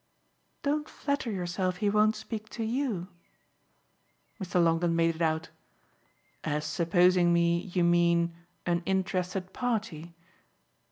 "Don't 0.63 0.89
flatter 0.89 1.29
yourself 1.29 1.75
he 1.77 1.87
won't 1.87 2.15
speak 2.15 2.49
to 2.57 2.63
YOU!" 2.63 3.07
Mr. 4.43 4.55
Longdon 4.55 4.95
made 4.95 5.13
it 5.15 5.21
out. 5.21 5.49
"As 6.43 6.65
supposing 6.65 7.31
me, 7.31 7.59
you 7.65 7.83
mean, 7.83 8.33
an 8.65 8.81
interested 8.87 9.53
party?" 9.53 10.15